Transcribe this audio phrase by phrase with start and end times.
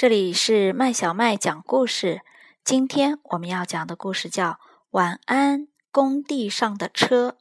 [0.00, 2.22] 这里是麦小麦讲故事。
[2.64, 4.52] 今天我们要讲的故事叫
[4.92, 7.32] 《晚安工地上的车》。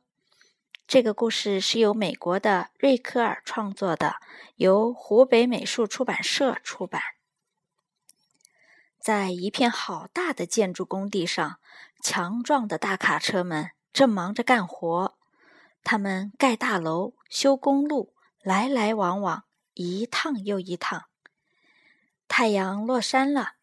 [0.86, 4.18] 这个故事是由美国的瑞科尔创作的，
[4.58, 7.02] 由湖北美术出版社出版。
[9.00, 11.60] 在一片好大的建筑工地上，
[12.04, 15.18] 强壮的大卡车们正忙着干活。
[15.82, 19.46] 他们盖大楼、修公路，来来往往，
[19.76, 21.06] 一趟又一趟。
[22.30, 23.56] 太阳落山了，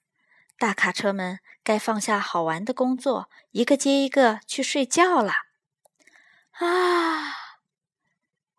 [0.59, 5.33] 大卡车们该放下好玩的工作，一个接一个去睡觉了。
[6.51, 7.33] 啊，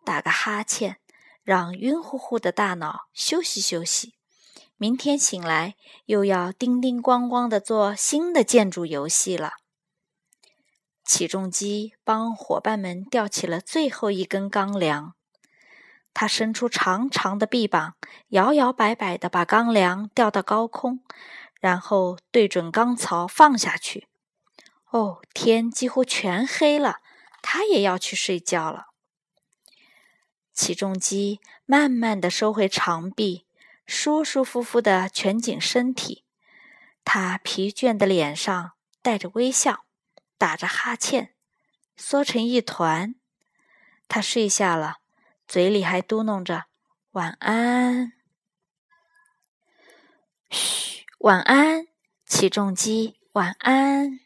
[0.04, 0.96] 打个哈欠，
[1.44, 4.14] 让晕乎乎的大脑休息休息。
[4.76, 9.52] 明天醒来，又要叮叮咣咣的做新的建筑游戏了。
[11.04, 15.14] 起重机帮伙伴们吊起了最后一根钢梁。
[16.20, 17.94] 他伸出长长的臂膀，
[18.30, 20.98] 摇摇摆摆地把钢梁吊到高空，
[21.60, 24.08] 然后对准钢槽放下去。
[24.90, 26.96] 哦，天几乎全黑了，
[27.40, 28.86] 他也要去睡觉了。
[30.52, 33.46] 起重机慢慢地收回长臂，
[33.86, 36.24] 舒舒服服地蜷紧身体。
[37.04, 38.72] 他疲倦的脸上
[39.02, 39.84] 带着微笑，
[40.36, 41.32] 打着哈欠，
[41.96, 43.14] 缩成一团。
[44.08, 44.96] 他睡下了。
[45.48, 46.66] 嘴里还嘟囔着
[47.12, 48.12] “晚安”，
[50.50, 51.86] 嘘，晚安，
[52.26, 54.20] 起重机，晚安。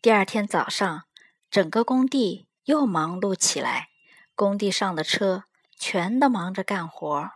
[0.00, 1.06] 第二天早上，
[1.50, 3.88] 整个工地又忙碌起来，
[4.36, 7.32] 工地上的车全都忙着干活，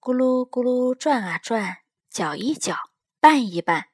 [0.00, 1.78] 咕噜咕噜转啊转，
[2.10, 3.90] 搅一搅，拌一拌，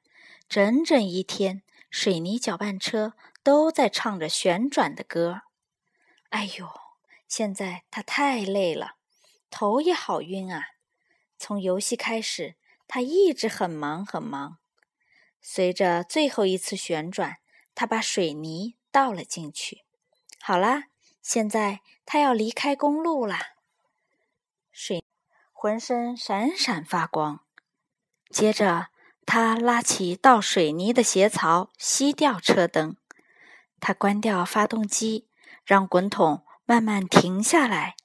[0.49, 5.41] 整整一天，水泥搅拌车都在唱着旋转的歌。
[6.29, 6.86] 哎呦！
[7.27, 8.95] 现在他太累了，
[9.49, 10.63] 头也好晕啊！
[11.37, 12.55] 从游戏开始，
[12.87, 14.57] 他一直很忙很忙。
[15.41, 17.37] 随着最后一次旋转，
[17.75, 19.83] 他把水泥倒了进去。
[20.41, 20.85] 好啦，
[21.21, 23.39] 现在他要离开公路啦。
[24.71, 25.03] 水
[25.51, 27.41] 浑身闪闪发光。
[28.29, 28.87] 接着，
[29.25, 32.95] 他拉起倒水泥的斜槽，熄掉车灯。
[33.79, 35.27] 他关掉发动机，
[35.65, 36.45] 让滚筒。
[36.69, 37.95] 慢慢停下来，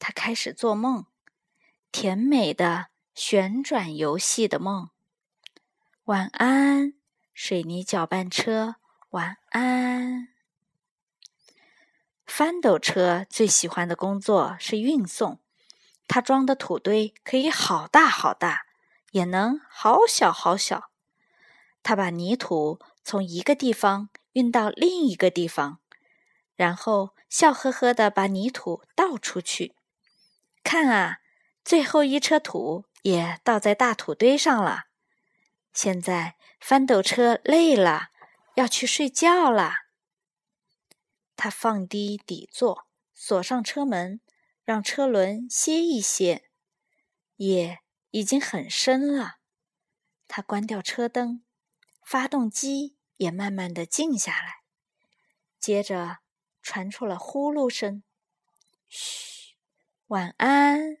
[0.00, 1.06] 他开始做梦，
[1.92, 4.90] 甜美的旋转游戏的梦。
[6.06, 6.94] 晚安，
[7.32, 8.74] 水泥搅拌车。
[9.10, 10.26] 晚安。
[12.26, 15.38] 翻斗车最喜欢的工作是运送，
[16.08, 18.66] 它装的土堆可以好大好大，
[19.12, 20.90] 也能好小好小。
[21.84, 25.78] 它把泥土从一个地方运到另一个地方。
[26.58, 29.76] 然后笑呵呵地把泥土倒出去，
[30.64, 31.18] 看啊，
[31.64, 34.86] 最后一车土也倒在大土堆上了。
[35.72, 38.08] 现在翻斗车累了，
[38.56, 39.72] 要去睡觉了。
[41.36, 44.20] 他放低底座，锁上车门，
[44.64, 46.50] 让车轮歇一歇。
[47.36, 49.36] 夜已经很深了，
[50.26, 51.44] 他关掉车灯，
[52.02, 54.64] 发动机也慢慢的静下来，
[55.60, 56.18] 接着。
[56.68, 58.02] 传出了呼噜声，
[58.90, 59.54] 嘘，
[60.08, 60.98] 晚安，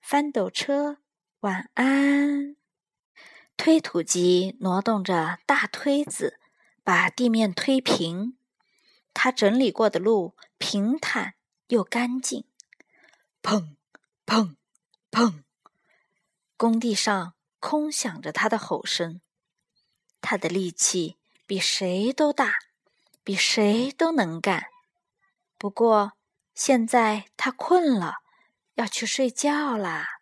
[0.00, 0.96] 翻斗车，
[1.40, 2.56] 晚安。
[3.54, 6.40] 推土机挪动着大推子，
[6.82, 8.38] 把地面推平。
[9.12, 11.34] 他整理过的路平坦
[11.68, 12.46] 又干净。
[13.42, 13.76] 砰，
[14.24, 14.56] 砰，
[15.10, 15.42] 砰！
[16.56, 19.20] 工地上空响着他的吼声。
[20.22, 22.54] 他的力气比谁都大，
[23.22, 24.70] 比谁都能干。
[25.56, 26.12] 不过，
[26.54, 28.16] 现在他困了，
[28.74, 30.20] 要去睡觉啦。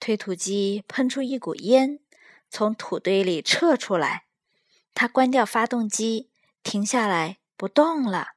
[0.00, 2.00] 推土机喷出一股烟，
[2.50, 4.26] 从土堆里撤出来。
[4.94, 6.30] 他关掉发动机，
[6.62, 8.34] 停下来不动了。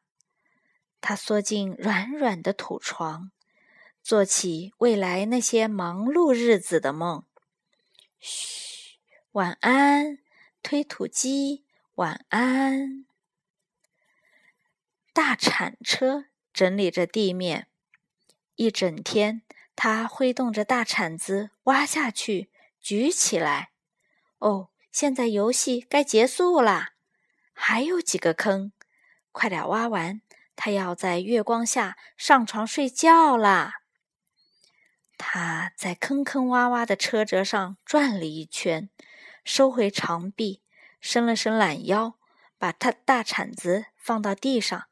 [1.01, 3.31] 他缩进软软的土床，
[4.01, 7.25] 做起未来那些忙碌日子的梦。
[8.19, 8.99] 嘘，
[9.31, 10.19] 晚安，
[10.63, 11.65] 推土机，
[11.95, 13.05] 晚安。
[15.15, 17.69] 大铲车整理着地面，
[18.55, 22.51] 一整天，他挥动着大铲子挖下去、
[22.81, 23.69] 举起来。
[24.39, 26.95] 哦，现在游戏该结束啦，
[27.53, 28.73] 还有几个坑，
[29.31, 30.19] 快点挖完，
[30.57, 33.75] 他要在月光下上床睡觉啦。
[35.17, 38.89] 他在坑坑洼洼的车辙上转了一圈，
[39.45, 40.61] 收回长臂，
[40.99, 42.15] 伸了伸懒腰，
[42.57, 44.87] 把他大铲子放到地上。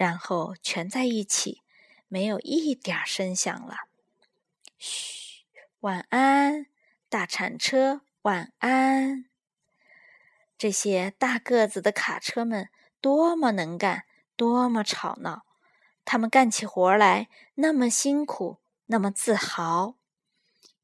[0.00, 1.60] 然后蜷在一起，
[2.08, 3.76] 没有一点声响了。
[4.78, 5.44] 嘘，
[5.80, 6.64] 晚安，
[7.10, 9.26] 大铲车，晚安。
[10.56, 12.70] 这些大个子的卡车们
[13.02, 14.06] 多么能干，
[14.36, 15.44] 多么吵闹！
[16.06, 18.56] 他们干起活来那么辛苦，
[18.86, 19.96] 那么自豪。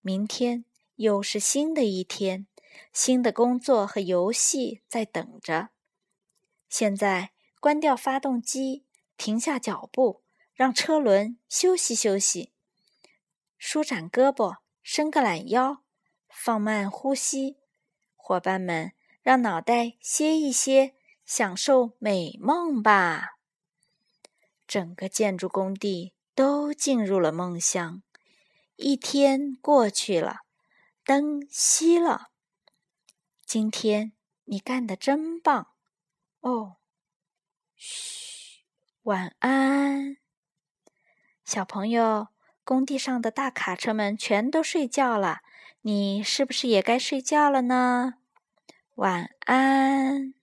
[0.03, 0.67] 明天
[0.97, 2.47] 又是新的一天，
[2.93, 5.71] 新的工作和游戏在等着。
[6.69, 8.85] 现在关掉发动机，
[9.17, 10.23] 停下脚步，
[10.55, 12.53] 让车轮休息休息，
[13.59, 15.83] 舒展胳膊，伸个懒腰，
[16.29, 17.57] 放慢呼吸，
[18.15, 18.93] 伙伴们。
[19.23, 23.39] 让脑袋歇一歇，享受美梦吧。
[24.69, 28.05] 整个建筑工地都进入了梦乡。
[28.77, 30.43] 一天过去了，
[31.05, 32.31] 灯熄了。
[33.45, 34.13] 今天
[34.45, 35.73] 你干得真棒！
[36.39, 36.77] 哦，
[37.75, 38.26] 嘘，
[39.07, 40.17] 晚安，
[41.45, 42.27] 小朋友。
[42.65, 45.43] 工地上的大卡车们全都睡觉了，
[45.83, 48.15] 你是不是也该睡觉了呢？
[48.97, 50.36] 晚安。